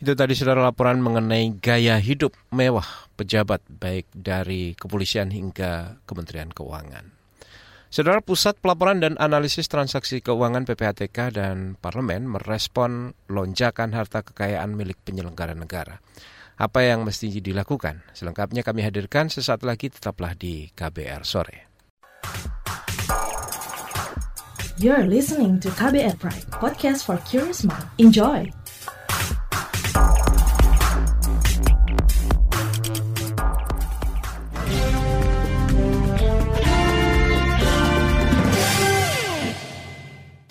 Itu 0.00 0.16
tadi 0.16 0.32
saudara 0.32 0.64
laporan 0.64 1.04
mengenai 1.04 1.60
gaya 1.60 2.00
hidup 2.00 2.32
mewah 2.56 2.88
pejabat 3.20 3.60
baik 3.68 4.08
dari 4.16 4.72
kepolisian 4.72 5.28
hingga 5.28 6.00
Kementerian 6.08 6.48
Keuangan. 6.56 7.12
Saudara 7.92 8.24
Pusat 8.24 8.64
Pelaporan 8.64 9.04
dan 9.04 9.20
Analisis 9.20 9.68
Transaksi 9.68 10.24
Keuangan 10.24 10.64
PPATK 10.64 11.36
dan 11.36 11.76
Parlemen 11.76 12.32
merespon 12.32 13.12
lonjakan 13.28 13.92
harta 13.92 14.24
kekayaan 14.24 14.72
milik 14.72 14.96
penyelenggara 15.04 15.52
negara 15.52 16.00
apa 16.56 16.80
yang 16.84 17.04
mesti 17.04 17.28
dilakukan. 17.44 18.00
Selengkapnya 18.16 18.64
kami 18.64 18.80
hadirkan 18.84 19.28
sesaat 19.28 19.60
lagi 19.62 19.92
tetaplah 19.92 20.32
di 20.32 20.72
KBR 20.72 21.22
sore. 21.22 21.68
You're 24.76 25.08
listening 25.08 25.56
to 25.64 25.72
KBR 25.72 26.20
Pride, 26.20 26.44
podcast 26.52 27.08
for 27.08 27.16
curious 27.24 27.64
mind. 27.64 27.88
Enjoy. 27.96 28.52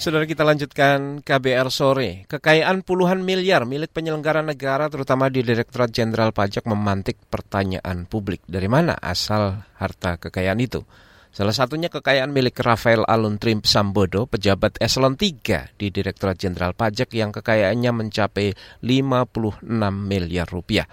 Saudara 0.05 0.29
kita 0.29 0.45
lanjutkan 0.45 1.25
KBR 1.25 1.73
sore. 1.73 2.29
Kekayaan 2.29 2.85
puluhan 2.85 3.25
miliar 3.25 3.65
milik 3.65 3.89
penyelenggara 3.89 4.45
negara 4.45 4.85
terutama 4.85 5.33
di 5.33 5.41
Direktorat 5.41 5.89
Jenderal 5.89 6.29
Pajak 6.29 6.69
memantik 6.69 7.17
pertanyaan 7.25 8.05
publik. 8.05 8.45
Dari 8.45 8.69
mana 8.69 8.93
asal 9.01 9.65
harta 9.81 10.21
kekayaan 10.21 10.61
itu? 10.61 10.85
Salah 11.33 11.57
satunya 11.57 11.89
kekayaan 11.89 12.29
milik 12.29 12.53
Rafael 12.61 13.01
Alun 13.09 13.41
Trim 13.41 13.65
Sambodo, 13.65 14.29
pejabat 14.29 14.77
eselon 14.77 15.17
3 15.17 15.73
di 15.73 15.89
Direktorat 15.89 16.37
Jenderal 16.37 16.77
Pajak 16.77 17.09
yang 17.17 17.33
kekayaannya 17.33 18.05
mencapai 18.05 18.53
56 18.85 19.65
miliar 19.89 20.45
rupiah. 20.45 20.85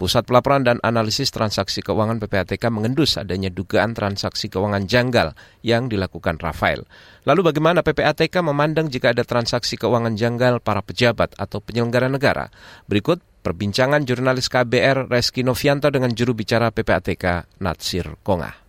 Pusat 0.00 0.32
Pelaporan 0.32 0.64
dan 0.64 0.80
Analisis 0.80 1.28
Transaksi 1.28 1.84
Keuangan 1.84 2.16
PPATK 2.24 2.72
mengendus 2.72 3.20
adanya 3.20 3.52
dugaan 3.52 3.92
transaksi 3.92 4.48
keuangan 4.48 4.88
janggal 4.88 5.36
yang 5.60 5.92
dilakukan 5.92 6.40
Rafael. 6.40 6.88
Lalu 7.28 7.52
bagaimana 7.52 7.84
PPATK 7.84 8.40
memandang 8.40 8.88
jika 8.88 9.12
ada 9.12 9.28
transaksi 9.28 9.76
keuangan 9.76 10.16
janggal 10.16 10.64
para 10.64 10.80
pejabat 10.80 11.36
atau 11.36 11.60
penyelenggara 11.60 12.08
negara? 12.08 12.48
Berikut 12.88 13.20
perbincangan 13.44 14.08
jurnalis 14.08 14.48
KBR 14.48 15.12
Reski 15.12 15.44
Novianto 15.44 15.92
dengan 15.92 16.16
juru 16.16 16.32
bicara 16.32 16.72
PPATK 16.72 17.60
Natsir 17.60 18.16
Kongah. 18.24 18.59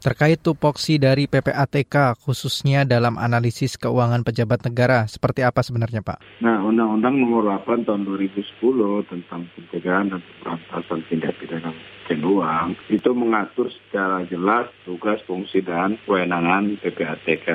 Terkait 0.00 0.40
tupoksi 0.40 0.96
dari 0.96 1.28
PPATK 1.28 2.16
khususnya 2.24 2.88
dalam 2.88 3.20
analisis 3.20 3.76
keuangan 3.76 4.24
pejabat 4.24 4.64
negara, 4.64 5.04
seperti 5.04 5.44
apa 5.44 5.60
sebenarnya 5.60 6.00
Pak? 6.00 6.40
Nah, 6.40 6.64
Undang-Undang 6.64 7.20
Nomor 7.20 7.60
8 7.68 7.84
Tahun 7.84 8.08
2010 8.08 9.04
tentang 9.12 9.44
pencegahan 9.52 10.08
dan 10.08 10.24
pemberantasan 10.24 11.04
tindak 11.12 11.36
pidana 11.36 11.76
pencucian 12.10 12.26
uang 12.26 12.68
itu 12.90 13.10
mengatur 13.14 13.70
secara 13.70 14.26
jelas 14.26 14.66
tugas, 14.82 15.22
fungsi, 15.30 15.62
dan 15.62 15.94
kewenangan 16.02 16.74
PPATK. 16.82 17.48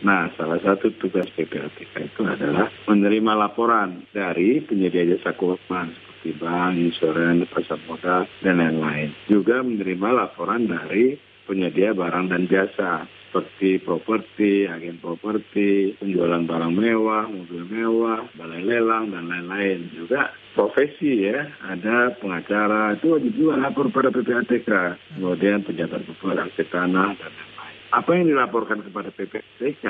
Nah, 0.00 0.32
salah 0.40 0.60
satu 0.64 0.88
tugas 0.96 1.28
PPATK 1.36 2.08
itu 2.08 2.22
adalah 2.24 2.72
menerima 2.88 3.32
laporan 3.36 4.08
dari 4.16 4.64
penyedia 4.64 5.04
jasa 5.16 5.36
keuangan 5.36 5.92
seperti 5.92 6.30
bank, 6.40 6.72
insurans, 6.80 7.44
pasar 7.52 7.78
modal, 7.84 8.24
dan 8.40 8.58
lain-lain. 8.58 9.12
Juga 9.28 9.60
menerima 9.60 10.08
laporan 10.24 10.64
dari 10.64 11.27
penyedia 11.48 11.96
barang 11.96 12.28
dan 12.28 12.44
jasa 12.44 13.08
seperti 13.28 13.80
properti, 13.84 14.64
agen 14.64 15.00
properti, 15.00 15.96
penjualan 16.00 16.44
barang 16.48 16.72
mewah, 16.72 17.28
mobil 17.28 17.64
mewah, 17.68 18.24
balai 18.36 18.64
lelang, 18.64 19.12
dan 19.12 19.28
lain-lain. 19.28 19.92
Juga 19.92 20.32
profesi 20.56 21.28
ya, 21.28 21.44
ada 21.68 22.16
pengacara, 22.16 22.96
itu 22.96 23.16
wajib 23.16 23.32
juga 23.36 23.54
lapor 23.60 23.92
pada 23.92 24.08
PPATK. 24.08 24.96
Kemudian 25.16 25.60
pejabat 25.60 26.08
gubernur 26.08 26.48
aktif 26.48 26.72
tanah, 26.72 27.16
dan. 27.20 27.47
Apa 27.88 28.10
yang 28.12 28.28
dilaporkan 28.28 28.84
kepada 28.84 29.08
PPTK 29.08 29.86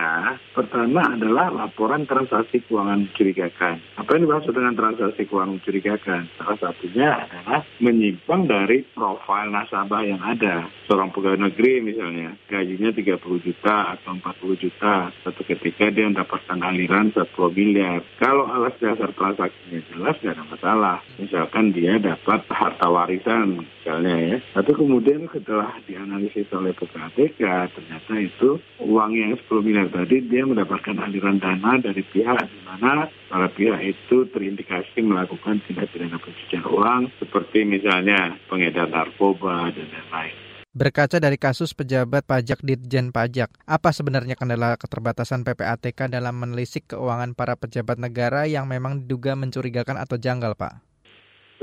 pertama 0.54 1.02
adalah 1.18 1.50
laporan 1.50 2.06
transaksi 2.06 2.62
keuangan 2.62 3.10
mencurigakan. 3.10 3.82
Apa 3.98 4.14
yang 4.14 4.30
dimaksud 4.30 4.54
dengan 4.54 4.74
transaksi 4.78 5.26
keuangan 5.26 5.58
mencurigakan? 5.58 6.30
Salah 6.38 6.58
satunya 6.62 7.26
adalah 7.26 7.66
menyimpang 7.82 8.46
dari 8.46 8.86
profil 8.94 9.50
nasabah 9.50 10.02
yang 10.06 10.22
ada. 10.22 10.70
Seorang 10.86 11.10
pegawai 11.10 11.50
negeri 11.50 11.82
misalnya, 11.82 12.38
gajinya 12.46 12.94
30 12.94 13.18
juta 13.42 13.98
atau 13.98 14.14
40 14.14 14.62
juta. 14.62 15.10
Satu 15.26 15.42
ketika 15.42 15.90
dia 15.90 16.06
mendapatkan 16.06 16.58
aliran 16.62 17.10
10 17.10 17.26
miliar. 17.50 17.98
Kalau 18.22 18.46
alas 18.46 18.78
dasar 18.78 19.10
transaksinya 19.10 19.82
jelas, 19.90 20.14
tidak 20.22 20.38
ada 20.38 20.44
masalah. 20.46 20.96
Misalkan 21.18 21.74
dia 21.74 21.98
dapat 21.98 22.46
harta 22.46 22.86
warisan 22.86 23.66
misalnya 23.66 24.16
ya. 24.20 24.36
Atau 24.54 24.76
kemudian 24.76 25.26
setelah 25.32 25.72
dianalisis 25.88 26.46
oleh 26.52 26.76
PPATK, 26.76 27.40
ternyata 27.88 28.20
itu 28.20 28.60
uang 28.84 29.16
yang 29.16 29.32
10 29.48 29.64
miliar 29.64 29.88
tadi 29.88 30.20
dia 30.28 30.44
mendapatkan 30.44 30.92
aliran 30.92 31.40
dana 31.40 31.80
dari 31.80 32.04
pihak 32.04 32.36
di 32.36 32.60
mana 32.68 33.08
para 33.32 33.48
pihak 33.48 33.80
itu 33.80 34.28
terindikasi 34.28 35.00
melakukan 35.00 35.64
tindak 35.64 35.88
pidana 35.96 36.20
pencucian 36.20 36.68
uang 36.68 37.08
seperti 37.16 37.64
misalnya 37.64 38.36
pengedar 38.52 38.92
narkoba 38.92 39.72
dan 39.72 39.88
lain-lain. 39.88 40.36
Berkaca 40.76 41.16
dari 41.16 41.40
kasus 41.40 41.72
pejabat 41.72 42.28
pajak 42.28 42.60
Ditjen 42.60 43.08
Pajak, 43.08 43.56
apa 43.64 43.88
sebenarnya 43.88 44.36
kendala 44.36 44.76
keterbatasan 44.76 45.40
PPATK 45.40 46.12
dalam 46.12 46.36
menelisik 46.36 46.92
keuangan 46.92 47.32
para 47.32 47.56
pejabat 47.56 47.96
negara 47.96 48.44
yang 48.44 48.68
memang 48.68 49.00
diduga 49.00 49.32
mencurigakan 49.32 49.96
atau 49.96 50.20
janggal, 50.20 50.60
Pak? 50.60 50.84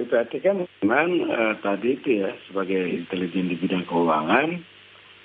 PPATK 0.01 0.58
memang 0.82 1.10
uh, 1.29 1.53
tadi 1.62 2.01
itu 2.01 2.25
ya 2.25 2.34
sebagai 2.50 2.82
intelijen 2.82 3.46
di 3.46 3.55
bidang 3.62 3.86
keuangan 3.86 4.75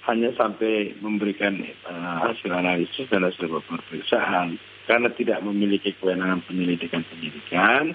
hanya 0.09 0.33
sampai 0.37 0.97
memberikan 1.04 1.61
uh, 1.85 2.30
hasil 2.30 2.49
analisis 2.52 3.07
dan 3.12 3.26
hasil 3.26 3.49
pemeriksaan. 3.49 4.57
Karena 4.88 5.12
tidak 5.14 5.45
memiliki 5.47 5.95
kewenangan 6.00 6.42
penyelidikan 6.49 7.07
penyidikan 7.07 7.95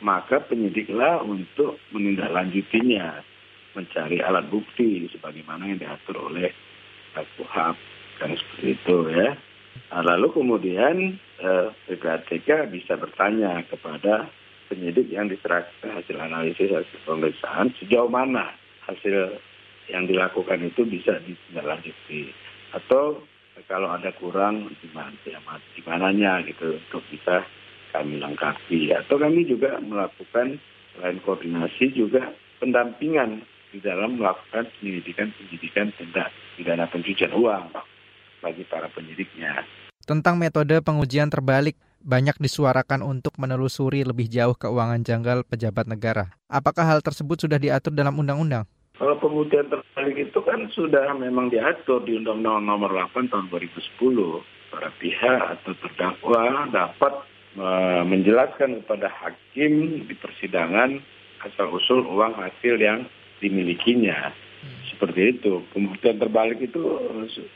maka 0.00 0.40
penyidiklah 0.48 1.20
untuk 1.24 1.76
menindaklanjutinya 1.92 3.20
mencari 3.76 4.18
alat 4.24 4.48
bukti 4.50 5.06
sebagaimana 5.12 5.70
yang 5.70 5.78
diatur 5.78 6.32
oleh 6.32 6.50
KUHAP 7.14 7.76
kan 8.18 8.30
seperti 8.34 8.66
itu 8.76 8.96
ya. 9.12 9.36
Nah, 9.94 10.02
lalu 10.02 10.34
kemudian 10.34 11.20
uh, 11.40 11.70
PPATK 11.86 12.72
bisa 12.74 12.98
bertanya 12.98 13.62
kepada 13.70 14.26
penyidik 14.66 15.10
yang 15.10 15.30
diserahkan 15.30 16.02
hasil 16.02 16.16
analisis 16.18 16.70
hasil 16.70 16.98
pemeriksaan 17.06 17.74
sejauh 17.78 18.10
mana 18.10 18.54
hasil 18.86 19.38
yang 19.90 20.06
dilakukan 20.06 20.62
itu 20.62 20.86
bisa 20.86 21.18
ditindaklanjuti 21.26 22.30
atau 22.72 23.20
kalau 23.66 23.92
ada 23.92 24.14
kurang 24.16 24.70
di 24.80 24.88
mana 24.94 25.12
di 25.74 25.80
mananya 25.84 26.40
gitu 26.46 26.78
untuk 26.78 27.02
bisa 27.10 27.44
kami 27.90 28.22
lengkapi 28.22 28.94
atau 28.94 29.18
kami 29.18 29.44
juga 29.44 29.82
melakukan 29.82 30.56
selain 30.94 31.18
koordinasi 31.26 31.92
juga 31.94 32.30
pendampingan 32.62 33.42
di 33.70 33.78
dalam 33.78 34.18
melakukan 34.18 34.66
penyelidikan-penyelidikan 34.78 35.94
tindak 35.94 36.30
pidana 36.58 36.86
pencucian 36.90 37.30
uang 37.34 37.70
bagi 38.42 38.66
para 38.66 38.90
penyidiknya. 38.90 39.62
Tentang 40.02 40.40
metode 40.40 40.74
pengujian 40.82 41.30
terbalik, 41.30 41.78
banyak 42.02 42.34
disuarakan 42.40 43.04
untuk 43.04 43.36
menelusuri 43.38 44.02
lebih 44.02 44.26
jauh 44.26 44.56
keuangan 44.56 45.04
janggal 45.04 45.46
pejabat 45.46 45.86
negara. 45.86 46.34
Apakah 46.50 46.88
hal 46.88 47.00
tersebut 47.04 47.46
sudah 47.46 47.60
diatur 47.60 47.94
dalam 47.94 48.16
undang-undang? 48.18 48.66
Kalau 49.00 49.16
pembuktian 49.16 49.64
terbalik 49.72 50.28
itu 50.28 50.44
kan 50.44 50.68
sudah 50.76 51.16
memang 51.16 51.48
diatur 51.48 52.04
di 52.04 52.20
Undang-Undang 52.20 52.68
Nomor 52.68 52.92
8 53.08 53.32
Tahun 53.32 53.48
2010. 53.48 53.96
Para 54.68 54.92
pihak 55.00 55.40
atau 55.56 55.72
terdakwa 55.80 56.68
dapat 56.68 57.24
menjelaskan 58.04 58.84
kepada 58.84 59.08
hakim 59.08 60.04
di 60.04 60.14
persidangan 60.14 61.00
asal-usul 61.48 62.04
uang 62.12 62.36
hasil 62.44 62.76
yang 62.76 63.08
dimilikinya. 63.40 64.36
Seperti 64.92 65.32
itu. 65.32 65.64
Pembuktian 65.72 66.20
terbalik 66.20 66.60
itu 66.60 67.00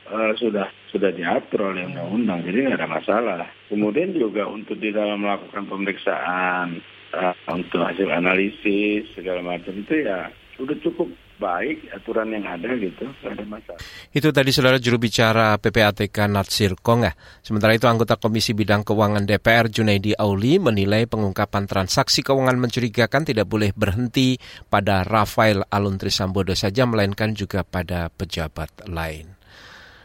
uh, 0.08 0.32
sudah 0.40 0.72
sudah 0.88 1.12
diatur 1.12 1.76
oleh 1.76 1.84
undang-undang, 1.84 2.40
jadi 2.40 2.72
nggak 2.72 2.80
ada 2.80 2.88
masalah. 2.88 3.44
Kemudian 3.68 4.16
juga 4.16 4.48
untuk 4.48 4.80
di 4.80 4.88
dalam 4.88 5.20
melakukan 5.20 5.68
pemeriksaan, 5.68 6.80
uh, 7.12 7.36
untuk 7.52 7.84
hasil 7.84 8.08
analisis 8.08 9.12
segala 9.12 9.44
macam 9.44 9.76
itu 9.76 10.08
ya 10.08 10.32
sudah 10.56 10.78
cukup 10.80 11.12
baik 11.38 11.90
aturan 11.90 12.30
yang 12.30 12.46
ada 12.46 12.70
gitu, 12.78 13.10
ada 13.26 13.44
masalah. 13.44 13.80
Itu 14.14 14.30
tadi 14.30 14.50
saudara 14.54 14.78
juru 14.78 15.02
bicara 15.02 15.58
PPATK 15.58 16.30
Natsir 16.30 16.78
Konga. 16.78 17.12
Sementara 17.42 17.74
itu 17.74 17.90
anggota 17.90 18.16
Komisi 18.16 18.54
Bidang 18.54 18.86
Keuangan 18.86 19.26
DPR 19.26 19.66
Junaidi 19.66 20.14
Auli 20.14 20.62
menilai 20.62 21.10
pengungkapan 21.10 21.66
transaksi 21.66 22.22
keuangan 22.22 22.56
mencurigakan 22.56 23.26
tidak 23.26 23.50
boleh 23.50 23.74
berhenti 23.74 24.38
pada 24.70 25.02
Rafael 25.02 25.66
Aluntri 25.66 26.14
Sambodo 26.14 26.54
saja, 26.54 26.86
melainkan 26.86 27.34
juga 27.34 27.66
pada 27.66 28.08
pejabat 28.14 28.86
lain. 28.86 29.33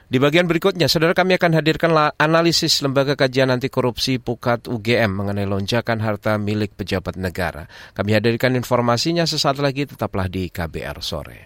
Di 0.09 0.17
bagian 0.17 0.49
berikutnya, 0.49 0.89
saudara 0.89 1.13
kami 1.13 1.37
akan 1.37 1.61
hadirkan 1.61 1.93
analisis 2.17 2.81
Lembaga 2.81 3.13
Kajian 3.13 3.53
Anti 3.53 3.69
Korupsi 3.69 4.17
Pukat 4.17 4.65
UGM 4.65 5.13
mengenai 5.13 5.45
lonjakan 5.45 6.01
harta 6.01 6.33
milik 6.41 6.73
pejabat 6.73 7.13
negara. 7.13 7.69
Kami 7.93 8.17
hadirkan 8.17 8.57
informasinya 8.57 9.29
sesaat 9.29 9.61
lagi, 9.61 9.85
tetaplah 9.85 10.25
di 10.25 10.49
KBR 10.49 10.97
Sore. 11.05 11.39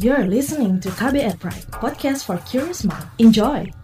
You're 0.00 0.24
listening 0.24 0.80
to 0.80 0.88
KBR 0.96 1.36
Pride, 1.36 1.68
podcast 1.76 2.24
for 2.24 2.40
curious 2.48 2.88
mind. 2.88 3.04
Enjoy! 3.20 3.79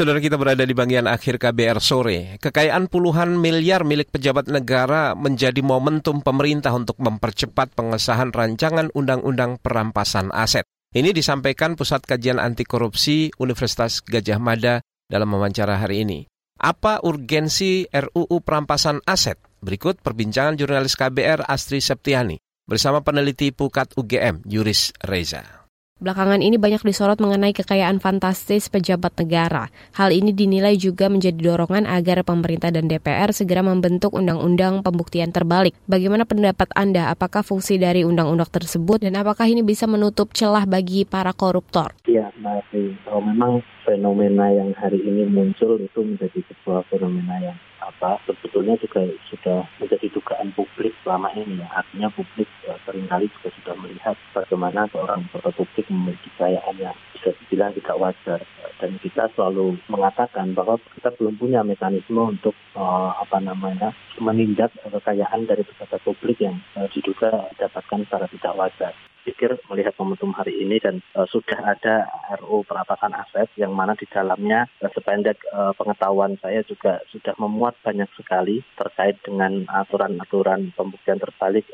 Saudara 0.00 0.16
kita 0.16 0.40
berada 0.40 0.64
di 0.64 0.72
bagian 0.72 1.04
akhir 1.04 1.36
KBR 1.36 1.76
sore. 1.76 2.40
Kekayaan 2.40 2.88
puluhan 2.88 3.36
miliar 3.36 3.84
milik 3.84 4.08
pejabat 4.08 4.48
negara 4.48 5.12
menjadi 5.12 5.60
momentum 5.60 6.24
pemerintah 6.24 6.72
untuk 6.72 6.96
mempercepat 7.04 7.76
pengesahan 7.76 8.32
rancangan 8.32 8.88
undang-undang 8.96 9.60
perampasan 9.60 10.32
aset. 10.32 10.64
Ini 10.96 11.12
disampaikan 11.12 11.76
Pusat 11.76 12.16
Kajian 12.16 12.40
Anti 12.40 12.64
Korupsi 12.64 13.28
Universitas 13.44 14.00
Gajah 14.00 14.40
Mada 14.40 14.80
dalam 15.04 15.36
wawancara 15.36 15.76
hari 15.76 16.08
ini. 16.08 16.24
Apa 16.56 17.04
urgensi 17.04 17.84
RUU 17.92 18.40
perampasan 18.40 19.04
aset? 19.04 19.36
Berikut 19.60 20.00
perbincangan 20.00 20.56
jurnalis 20.56 20.96
KBR 20.96 21.44
Astri 21.44 21.84
Septiani 21.84 22.40
bersama 22.64 23.04
peneliti 23.04 23.52
Pukat 23.52 24.00
UGM 24.00 24.48
Yuris 24.48 24.96
Reza. 25.04 25.59
Belakangan 26.00 26.40
ini 26.40 26.56
banyak 26.56 26.80
disorot 26.80 27.20
mengenai 27.20 27.52
kekayaan 27.52 28.00
fantastis 28.00 28.72
pejabat 28.72 29.20
negara. 29.20 29.68
Hal 29.92 30.16
ini 30.16 30.32
dinilai 30.32 30.72
juga 30.80 31.12
menjadi 31.12 31.36
dorongan 31.36 31.84
agar 31.84 32.24
pemerintah 32.24 32.72
dan 32.72 32.88
DPR 32.88 33.36
segera 33.36 33.60
membentuk 33.60 34.16
undang-undang 34.16 34.80
pembuktian 34.80 35.28
terbalik. 35.28 35.76
Bagaimana 35.84 36.24
pendapat 36.24 36.72
Anda? 36.72 37.12
Apakah 37.12 37.44
fungsi 37.44 37.76
dari 37.76 38.00
undang-undang 38.00 38.48
tersebut 38.48 39.04
dan 39.04 39.12
apakah 39.20 39.44
ini 39.44 39.60
bisa 39.60 39.84
menutup 39.84 40.32
celah 40.32 40.64
bagi 40.64 41.04
para 41.04 41.36
koruptor? 41.36 41.92
Ya, 42.08 42.32
Mbak 42.40 42.72
Kalau 43.04 43.20
memang 43.20 43.60
fenomena 43.84 44.48
yang 44.48 44.72
hari 44.80 45.04
ini 45.04 45.28
muncul 45.28 45.76
itu 45.84 46.00
menjadi 46.00 46.40
sebuah 46.48 46.88
fenomena 46.88 47.36
yang 47.44 47.60
apa 47.80 48.20
sebetulnya 48.28 48.76
juga 48.78 49.08
sudah 49.32 49.64
menjadi 49.80 50.06
dugaan 50.12 50.52
publik 50.54 50.92
selama 51.02 51.32
ini 51.36 51.60
ya. 51.60 51.68
Artinya 51.72 52.08
publik 52.12 52.48
ya, 52.64 52.76
sering 52.84 53.08
kali 53.08 53.26
juga 53.40 53.48
sudah 53.60 53.74
melihat 53.80 54.16
bagaimana 54.36 54.86
seorang 54.92 55.20
pejabat 55.32 55.54
publik 55.56 55.86
memiliki 55.88 56.28
kekayaan 56.36 56.76
yang 56.78 56.96
bisa 57.16 57.30
dibilang 57.44 57.72
tidak 57.76 57.96
wajar. 58.00 58.40
Dan 58.80 58.96
kita 59.04 59.28
selalu 59.36 59.76
mengatakan 59.92 60.56
bahwa 60.56 60.80
kita 60.96 61.12
belum 61.20 61.36
punya 61.36 61.60
mekanisme 61.60 62.16
untuk 62.16 62.56
uh, 62.72 63.12
apa 63.20 63.36
namanya 63.44 63.92
menindak 64.16 64.72
kekayaan 64.88 65.44
dari 65.44 65.60
pejabat 65.64 66.00
publik 66.00 66.40
yang 66.40 66.56
uh, 66.80 66.88
diduga 66.88 67.48
didapatkan 67.56 68.08
secara 68.08 68.26
tidak 68.32 68.56
wajar 68.56 68.92
pikir 69.30 69.62
melihat 69.70 69.94
momentum 69.94 70.34
hari 70.34 70.58
ini 70.58 70.82
dan 70.82 70.98
uh, 71.14 71.22
sudah 71.30 71.78
ada 71.78 72.10
RU 72.42 72.66
perampasan 72.66 73.14
aset 73.14 73.46
yang 73.54 73.70
mana 73.70 73.94
di 73.94 74.10
dalamnya 74.10 74.66
uh, 74.82 74.90
sependek 74.90 75.38
uh, 75.54 75.70
pengetahuan 75.78 76.34
saya 76.42 76.66
juga 76.66 76.98
sudah 77.14 77.38
memuat 77.38 77.78
banyak 77.86 78.10
sekali 78.18 78.66
terkait 78.74 79.22
dengan 79.22 79.62
aturan-aturan 79.70 80.74
pembuktian 80.74 81.22
terbalik 81.22 81.64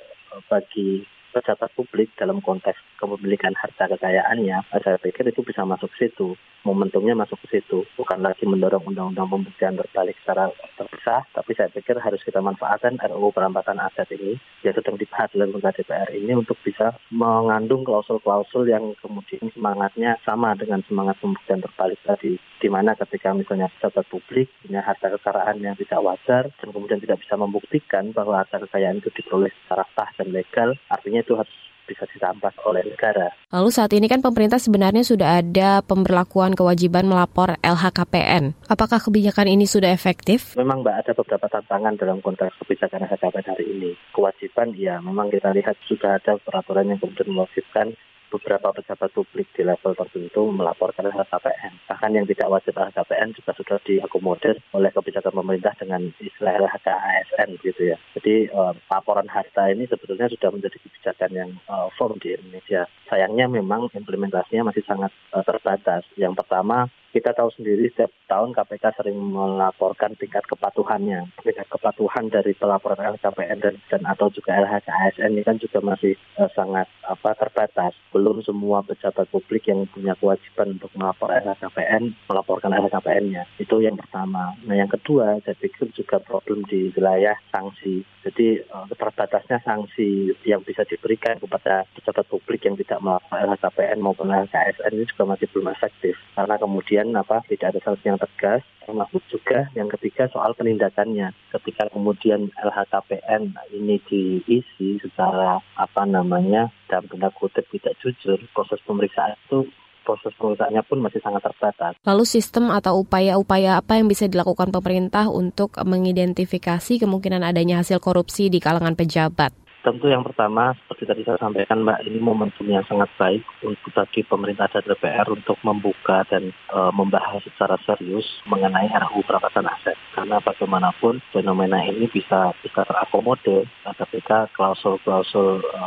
bagi 0.52 1.08
pejabat 1.36 1.68
publik 1.76 2.08
dalam 2.16 2.40
konteks 2.40 2.80
kepemilikan 2.96 3.52
harta 3.60 3.92
kekayaannya, 3.92 4.64
saya 4.80 4.96
pikir 4.96 5.28
itu 5.28 5.44
bisa 5.44 5.68
masuk 5.68 5.92
ke 5.92 6.08
situ. 6.08 6.32
Momentumnya 6.64 7.14
masuk 7.14 7.38
ke 7.44 7.60
situ. 7.60 7.84
Bukan 7.94 8.24
lagi 8.24 8.48
mendorong 8.48 8.88
undang-undang 8.88 9.28
pembuktian 9.28 9.76
terbalik 9.76 10.16
secara 10.24 10.48
terpisah, 10.74 11.22
tapi 11.30 11.52
saya 11.54 11.68
pikir 11.70 12.00
harus 12.00 12.18
kita 12.24 12.40
manfaatkan 12.40 12.98
RUU 12.98 13.30
perampasan 13.30 13.78
aset 13.78 14.08
ini, 14.16 14.40
yang 14.64 14.74
sedang 14.74 14.96
dibahas 14.98 15.30
oleh 15.36 15.46
pemerintah 15.46 15.76
DPR 15.76 16.10
ini 16.16 16.32
untuk 16.34 16.58
bisa 16.64 16.96
mengandung 17.12 17.86
klausul-klausul 17.86 18.66
yang 18.66 18.96
kemudian 18.98 19.46
semangatnya 19.52 20.18
sama 20.26 20.56
dengan 20.58 20.82
semangat 20.88 21.20
pembuktian 21.22 21.62
terbalik 21.62 22.00
tadi. 22.02 22.40
Di 22.56 22.72
mana 22.72 22.96
ketika 22.96 23.36
misalnya 23.36 23.68
pejabat 23.76 24.08
publik 24.08 24.48
punya 24.64 24.80
harta 24.80 25.12
kekayaan 25.12 25.60
yang 25.60 25.76
tidak 25.76 26.00
wajar 26.02 26.48
dan 26.48 26.68
kemudian 26.72 26.98
tidak 26.98 27.20
bisa 27.20 27.36
membuktikan 27.36 28.10
bahwa 28.10 28.42
harta 28.42 28.64
kekayaan 28.64 28.98
itu 28.98 29.12
diperoleh 29.12 29.52
secara 29.62 29.84
sah 29.94 30.10
dan 30.18 30.32
legal, 30.32 30.74
artinya 30.90 31.20
itu 31.26 31.34
harus 31.34 31.50
bisa 31.86 32.02
ditampas 32.10 32.54
oleh 32.66 32.82
negara. 32.82 33.30
Lalu 33.54 33.70
saat 33.70 33.94
ini 33.94 34.10
kan 34.10 34.18
pemerintah 34.18 34.58
sebenarnya 34.58 35.06
sudah 35.06 35.42
ada 35.42 35.80
pemberlakuan 35.86 36.58
kewajiban 36.58 37.06
melapor 37.06 37.54
LHKPN. 37.62 38.58
Apakah 38.66 38.98
kebijakan 38.98 39.46
ini 39.46 39.64
sudah 39.64 39.94
efektif? 39.94 40.58
Memang 40.58 40.82
Mbak 40.82 40.96
ada 41.06 41.12
beberapa 41.14 41.46
tantangan 41.46 41.94
dalam 41.94 42.18
konteks 42.18 42.58
kebijakan 42.62 43.06
LHKPN 43.06 43.46
hari 43.46 43.64
ini. 43.70 43.90
Kewajiban 44.10 44.74
ya 44.74 44.98
memang 44.98 45.30
kita 45.30 45.54
lihat 45.54 45.78
sudah 45.86 46.18
ada 46.18 46.38
peraturan 46.42 46.90
yang 46.90 46.98
kemudian 46.98 47.30
mewajibkan 47.30 47.94
beberapa 48.36 48.68
pejabat 48.76 49.10
publik 49.16 49.48
di 49.56 49.64
level 49.64 49.96
tertentu 49.96 50.52
melaporkan 50.52 51.08
LHKPN. 51.08 51.72
Bahkan 51.88 52.10
yang 52.12 52.28
tidak 52.28 52.52
wajib 52.52 52.76
LHKPN 52.76 53.32
juga 53.32 53.50
sudah 53.56 53.78
diakomodir 53.82 54.60
oleh 54.76 54.90
kebijakan 54.92 55.32
pemerintah 55.32 55.72
dengan 55.80 56.12
istilah 56.20 56.60
LHKASN 56.60 57.48
gitu 57.64 57.96
ya. 57.96 57.96
Jadi 58.20 58.52
uh, 58.52 58.76
laporan 58.92 59.26
harta 59.26 59.72
ini 59.72 59.88
sebetulnya 59.88 60.28
sudah 60.28 60.52
menjadi 60.52 60.76
kebijakan 60.76 61.30
yang 61.32 61.50
uh, 61.72 61.88
firm 61.96 62.20
di 62.20 62.36
Indonesia. 62.36 62.84
Sayangnya 63.08 63.48
memang 63.48 63.88
implementasinya 63.96 64.68
masih 64.68 64.84
sangat 64.84 65.10
uh, 65.32 65.42
terbatas. 65.42 66.04
Yang 66.20 66.44
pertama 66.44 66.92
kita 67.16 67.32
tahu 67.32 67.48
sendiri 67.56 67.88
setiap 67.88 68.12
tahun 68.28 68.52
KPK 68.52 69.00
sering 69.00 69.16
melaporkan 69.16 70.12
tingkat 70.20 70.44
kepatuhannya. 70.52 71.32
Tingkat 71.40 71.64
kepatuhan 71.72 72.28
dari 72.28 72.52
pelaporan 72.52 73.16
LHKPN 73.16 73.58
dan, 73.64 73.74
dan 73.88 74.02
atau 74.04 74.28
juga 74.28 74.52
LHKASN 74.60 75.32
ini 75.32 75.40
kan 75.40 75.56
juga 75.56 75.80
masih 75.80 76.12
uh, 76.36 76.52
sangat 76.52 76.84
apa 77.08 77.32
terbatas. 77.40 77.96
Belum 78.12 78.44
semua 78.44 78.84
pejabat 78.84 79.32
publik 79.32 79.64
yang 79.64 79.88
punya 79.88 80.12
kewajiban 80.20 80.76
untuk 80.76 80.92
melapor 80.92 81.32
LHKPN 81.32 82.12
melaporkan 82.28 82.76
LHKPN-nya. 82.76 83.48
Itu 83.56 83.80
yang 83.80 83.96
pertama. 83.96 84.52
Nah 84.68 84.76
yang 84.76 84.92
kedua 84.92 85.40
saya 85.40 85.56
pikir 85.56 85.88
juga 85.96 86.20
problem 86.20 86.68
di 86.68 86.92
wilayah 86.92 87.40
sanksi. 87.48 88.04
Jadi 88.28 88.60
uh, 88.68 88.84
terbatasnya 88.92 89.64
sanksi 89.64 90.36
yang 90.44 90.60
bisa 90.60 90.84
diberikan 90.84 91.40
kepada 91.40 91.88
pejabat 91.96 92.28
publik 92.28 92.60
yang 92.68 92.76
tidak 92.76 93.00
melapor 93.00 93.40
LHKPN 93.40 94.04
maupun 94.04 94.28
LHKSN 94.28 94.92
ini 94.92 95.08
juga 95.08 95.24
masih 95.32 95.48
belum 95.54 95.72
efektif. 95.72 96.18
Karena 96.36 96.60
kemudian 96.60 97.05
kemudian 97.06 97.22
apa 97.22 97.38
tidak 97.46 97.70
ada 97.70 97.80
sanksi 97.86 98.10
yang 98.10 98.18
tegas 98.18 98.66
termasuk 98.82 99.22
juga 99.30 99.70
yang 99.78 99.86
ketiga 99.94 100.26
soal 100.34 100.50
penindakannya 100.58 101.30
ketika 101.54 101.86
kemudian 101.94 102.50
LHKPN 102.58 103.54
ini 103.70 104.02
diisi 104.10 104.98
secara 104.98 105.62
apa 105.78 106.02
namanya 106.02 106.66
dalam 106.90 107.06
tanda 107.06 107.30
kutip 107.30 107.62
tidak 107.70 107.94
jujur 108.02 108.42
proses 108.50 108.82
pemeriksaan 108.82 109.38
itu 109.46 109.70
proses 110.02 110.34
pemeriksaannya 110.38 110.82
pun 110.86 111.02
masih 111.02 111.18
sangat 111.18 111.42
terbatas. 111.42 111.98
Lalu 112.06 112.24
sistem 112.26 112.70
atau 112.70 113.02
upaya-upaya 113.02 113.82
apa 113.82 113.98
yang 113.98 114.06
bisa 114.06 114.30
dilakukan 114.30 114.70
pemerintah 114.70 115.26
untuk 115.26 115.74
mengidentifikasi 115.74 117.02
kemungkinan 117.02 117.42
adanya 117.42 117.82
hasil 117.82 117.98
korupsi 117.98 118.46
di 118.46 118.62
kalangan 118.62 118.94
pejabat? 118.94 119.50
Tentu 119.86 120.10
yang 120.10 120.26
pertama, 120.26 120.74
seperti 120.74 121.06
tadi 121.06 121.22
saya 121.22 121.38
sampaikan 121.38 121.86
Mbak, 121.86 122.10
ini 122.10 122.18
momentum 122.18 122.66
yang 122.66 122.82
sangat 122.90 123.06
baik 123.14 123.46
untuk 123.62 123.94
bagi 123.94 124.26
pemerintah 124.26 124.66
dan 124.66 124.82
DPR 124.82 125.30
untuk 125.30 125.54
membuka 125.62 126.26
dan 126.26 126.50
e, 126.50 126.78
membahas 126.90 127.38
secara 127.46 127.78
serius 127.86 128.26
mengenai 128.50 128.90
RUU 128.90 129.22
perampasan 129.22 129.70
aset. 129.70 129.94
Karena 130.10 130.42
bagaimanapun 130.42 131.22
fenomena 131.30 131.78
ini 131.86 132.10
bisa 132.10 132.50
bisa 132.66 132.82
terakomodir 132.82 133.62
ketika 133.86 134.50
klausul-klausul 134.58 135.62
e, 135.62 135.82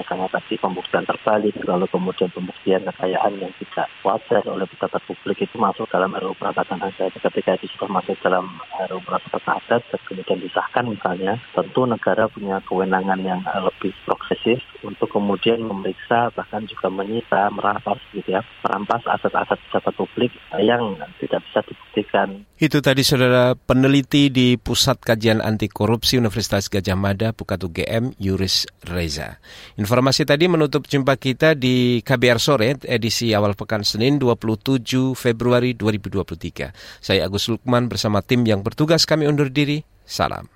misalnya 0.00 0.32
tadi 0.32 0.56
pembuktian 0.56 1.04
terbalik, 1.04 1.60
lalu 1.68 1.84
kemudian 1.92 2.32
pembuktian 2.32 2.88
kekayaan 2.88 3.36
yang 3.36 3.52
tidak 3.60 3.92
wajar 4.00 4.40
oleh 4.48 4.64
pejabat 4.64 5.04
publik 5.04 5.44
itu 5.44 5.60
masuk 5.60 5.84
dalam 5.92 6.16
RUU 6.16 6.32
perampasan 6.40 6.80
aset. 6.80 7.12
Ketika 7.12 7.60
itu 7.60 7.68
sudah 7.76 8.00
masuk 8.00 8.16
dalam 8.24 8.48
RUU 8.88 9.04
perampasan 9.04 9.60
aset 9.60 9.84
kemudian 10.08 10.40
disahkan 10.40 10.88
misalnya, 10.88 11.36
tentu 11.52 11.84
negara 11.84 12.32
punya 12.32 12.64
kewenangan 12.64 13.25
yang 13.26 13.42
lebih 13.42 13.90
progresif 14.06 14.62
untuk 14.86 15.10
kemudian 15.10 15.58
memeriksa 15.66 16.30
bahkan 16.32 16.62
juga 16.70 16.86
menyita 16.86 17.50
merampas 17.50 17.98
gitu 18.14 18.38
ya 18.38 18.42
merampas 18.62 19.02
aset-aset 19.02 19.58
pejabat 19.68 19.94
publik 19.98 20.32
yang 20.62 20.94
tidak 21.18 21.42
bisa 21.50 21.60
dibuktikan. 21.66 22.28
Itu 22.56 22.80
tadi 22.80 23.02
saudara 23.04 23.52
peneliti 23.52 24.32
di 24.32 24.56
Pusat 24.56 24.98
Kajian 25.02 25.44
Anti 25.44 25.68
Korupsi 25.68 26.16
Universitas 26.16 26.70
Gajah 26.72 26.96
Mada 26.96 27.34
Pukat 27.34 27.60
UGM 27.66 28.16
Yuris 28.16 28.64
Reza. 28.86 29.42
Informasi 29.76 30.24
tadi 30.24 30.48
menutup 30.48 30.88
jumpa 30.88 31.20
kita 31.20 31.52
di 31.52 32.00
KBR 32.00 32.40
sore 32.40 32.80
edisi 32.88 33.36
awal 33.36 33.52
pekan 33.52 33.84
Senin 33.84 34.16
27 34.16 35.12
Februari 35.12 35.76
2023. 35.76 36.72
Saya 37.04 37.28
Agus 37.28 37.52
Lukman 37.52 37.92
bersama 37.92 38.24
tim 38.24 38.46
yang 38.48 38.64
bertugas 38.64 39.04
kami 39.04 39.28
undur 39.28 39.52
diri. 39.52 39.84
Salam. 40.06 40.55